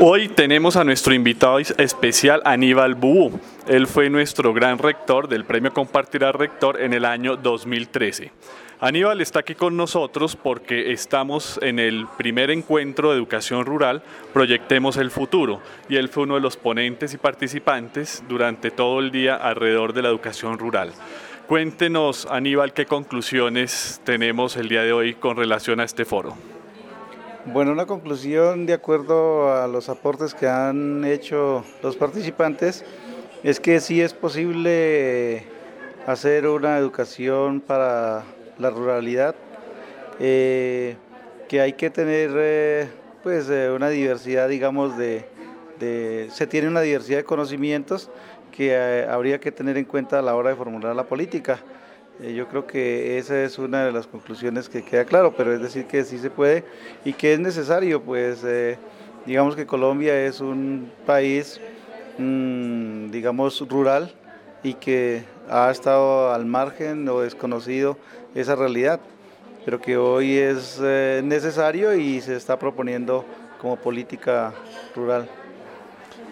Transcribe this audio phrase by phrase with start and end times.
[0.00, 3.40] Hoy tenemos a nuestro invitado especial Aníbal Bú.
[3.66, 8.30] Él fue nuestro gran rector del Premio Compartirá Rector en el año 2013.
[8.78, 14.96] Aníbal está aquí con nosotros porque estamos en el primer encuentro de educación rural, Proyectemos
[14.98, 19.34] el Futuro, y él fue uno de los ponentes y participantes durante todo el día
[19.34, 20.92] alrededor de la educación rural.
[21.48, 26.36] Cuéntenos, Aníbal, qué conclusiones tenemos el día de hoy con relación a este foro.
[27.50, 32.84] Bueno, una conclusión de acuerdo a los aportes que han hecho los participantes
[33.42, 35.44] es que sí es posible
[36.06, 38.24] hacer una educación para
[38.58, 39.34] la ruralidad,
[40.20, 40.96] eh,
[41.48, 42.88] que hay que tener eh,
[43.22, 45.24] pues eh, una diversidad, digamos, de,
[46.30, 48.10] se tiene una diversidad de conocimientos
[48.54, 51.60] que habría que tener en cuenta a la hora de formular la política.
[52.20, 55.60] Eh, yo creo que esa es una de las conclusiones que queda claro, pero es
[55.60, 56.64] decir que sí se puede
[57.04, 58.76] y que es necesario, pues eh,
[59.24, 61.60] digamos que Colombia es un país,
[62.18, 64.12] mm, digamos, rural
[64.64, 67.96] y que ha estado al margen o desconocido
[68.34, 68.98] esa realidad,
[69.64, 73.24] pero que hoy es eh, necesario y se está proponiendo
[73.60, 74.52] como política
[74.96, 75.28] rural.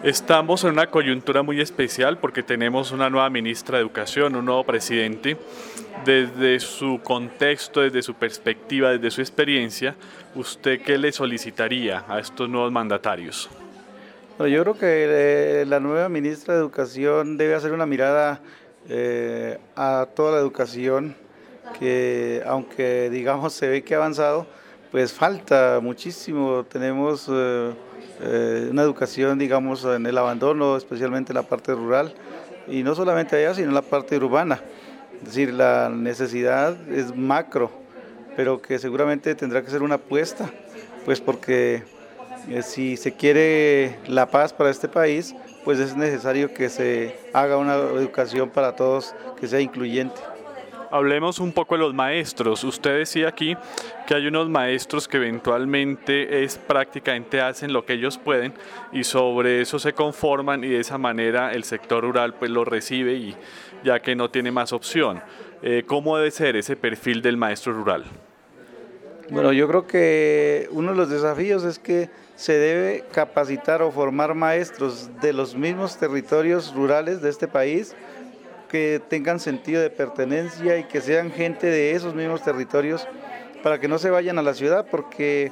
[0.02, 4.62] Estamos en una coyuntura muy especial porque tenemos una nueva ministra de Educación, un nuevo
[4.62, 5.36] presidente.
[6.04, 9.96] Desde su contexto, desde su perspectiva, desde su experiencia,
[10.34, 13.48] ¿usted qué le solicitaría a estos nuevos mandatarios?
[14.38, 18.40] yo creo que eh, la nueva ministra de Educación debe hacer una mirada
[18.90, 21.16] eh, a toda la educación,
[21.78, 24.46] que aunque digamos se ve que ha avanzado,
[24.96, 26.64] pues falta muchísimo.
[26.64, 27.28] Tenemos...
[27.30, 27.70] Eh,
[28.18, 32.14] eh, una educación, digamos, en el abandono, especialmente en la parte rural,
[32.66, 34.58] y no solamente allá, sino en la parte urbana.
[35.18, 37.70] Es decir, la necesidad es macro,
[38.36, 40.50] pero que seguramente tendrá que ser una apuesta,
[41.04, 41.82] pues porque
[42.48, 47.58] eh, si se quiere la paz para este país, pues es necesario que se haga
[47.58, 50.22] una educación para todos que sea incluyente.
[50.90, 52.62] Hablemos un poco de los maestros.
[52.64, 53.56] Usted decía aquí
[54.06, 58.54] que hay unos maestros que eventualmente es prácticamente hacen lo que ellos pueden
[58.92, 63.14] y sobre eso se conforman y de esa manera el sector rural pues lo recibe
[63.14, 63.36] y
[63.84, 65.22] ya que no tiene más opción.
[65.62, 68.04] Eh, ¿Cómo debe ser ese perfil del maestro rural?
[69.28, 74.34] Bueno, yo creo que uno de los desafíos es que se debe capacitar o formar
[74.34, 77.96] maestros de los mismos territorios rurales de este país
[78.76, 83.08] que tengan sentido de pertenencia y que sean gente de esos mismos territorios
[83.62, 85.50] para que no se vayan a la ciudad, porque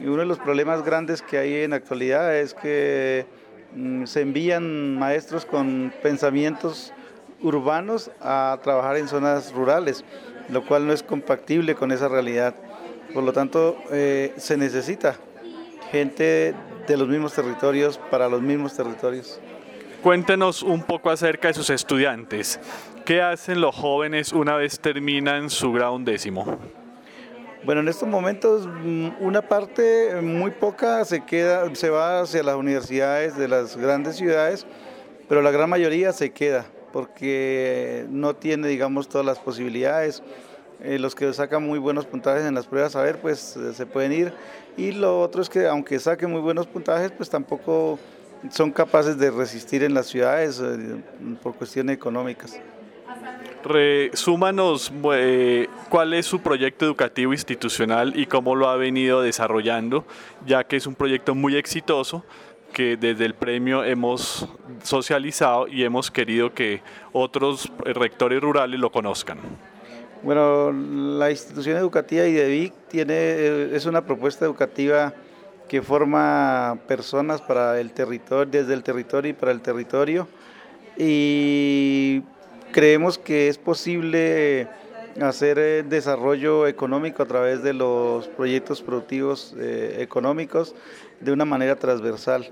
[0.00, 3.26] uno de los problemas grandes que hay en la actualidad es que
[3.76, 6.92] mm, se envían maestros con pensamientos
[7.42, 10.04] urbanos a trabajar en zonas rurales,
[10.48, 12.56] lo cual no es compatible con esa realidad.
[13.12, 15.14] Por lo tanto, eh, se necesita
[15.92, 16.56] gente
[16.88, 19.38] de los mismos territorios para los mismos territorios.
[20.04, 22.60] Cuéntenos un poco acerca de sus estudiantes.
[23.06, 26.58] ¿Qué hacen los jóvenes una vez terminan su grado décimo?
[27.64, 32.56] Bueno, en estos momentos mm, una parte muy poca se queda, se va hacia las
[32.56, 34.66] universidades de las grandes ciudades,
[35.26, 40.22] pero la gran mayoría se queda porque no tiene, digamos, todas las posibilidades.
[40.82, 43.86] Eh, los que sacan muy buenos puntajes en las pruebas, a ver, pues eh, se
[43.86, 44.34] pueden ir.
[44.76, 47.98] Y lo otro es que aunque saquen muy buenos puntajes, pues tampoco
[48.50, 50.96] son capaces de resistir en las ciudades eh,
[51.42, 52.60] por cuestiones económicas.
[53.64, 60.04] Resúmanos eh, cuál es su proyecto educativo institucional y cómo lo ha venido desarrollando,
[60.46, 62.24] ya que es un proyecto muy exitoso
[62.74, 64.48] que desde el premio hemos
[64.82, 66.82] socializado y hemos querido que
[67.12, 69.38] otros rectores rurales lo conozcan.
[70.22, 75.14] Bueno, la institución educativa IDEVIC tiene, eh, es una propuesta educativa
[75.68, 80.28] que forma personas para el territorio, desde el territorio y para el territorio.
[80.96, 82.22] Y
[82.72, 84.68] creemos que es posible
[85.20, 90.74] hacer eh, desarrollo económico a través de los proyectos productivos eh, económicos
[91.20, 92.50] de una manera transversal.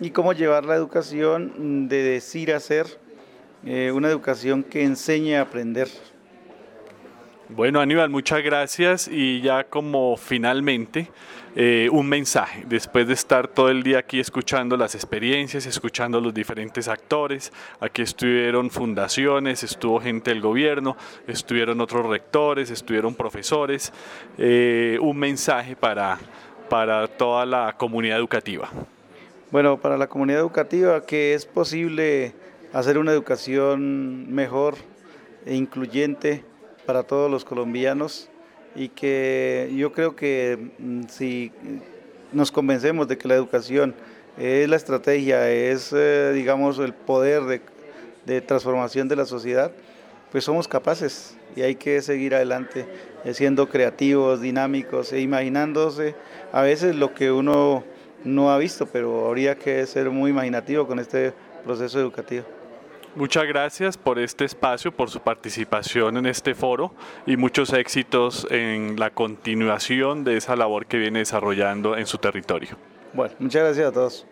[0.00, 2.58] Y cómo llevar la educación de decir a
[3.64, 5.88] eh, una educación que enseñe a aprender.
[7.56, 11.08] Bueno, Aníbal, muchas gracias y ya como finalmente
[11.56, 16.32] eh, un mensaje, después de estar todo el día aquí escuchando las experiencias, escuchando los
[16.32, 23.92] diferentes actores, aquí estuvieron fundaciones, estuvo gente del gobierno, estuvieron otros rectores, estuvieron profesores,
[24.38, 26.20] eh, un mensaje para,
[26.68, 28.70] para toda la comunidad educativa.
[29.50, 32.32] Bueno, para la comunidad educativa que es posible
[32.72, 34.76] hacer una educación mejor
[35.44, 36.44] e incluyente,
[36.90, 38.28] para todos los colombianos
[38.74, 41.52] y que yo creo que mm, si
[42.32, 43.94] nos convencemos de que la educación
[44.36, 47.60] es la estrategia, es, eh, digamos, el poder de,
[48.26, 49.70] de, transformación de la sociedad,
[50.32, 52.86] pues somos capaces y hay que seguir adelante,
[53.24, 56.16] eh, siendo creativos, dinámicos e imaginándose
[56.50, 57.84] a veces lo que uno
[58.24, 61.34] no ha visto, pero habría que ser muy imaginativo con este
[61.64, 62.59] proceso educativo.
[63.16, 66.92] Muchas gracias por este espacio, por su participación en este foro
[67.26, 72.76] y muchos éxitos en la continuación de esa labor que viene desarrollando en su territorio.
[73.12, 74.26] Bueno, muchas gracias a todos.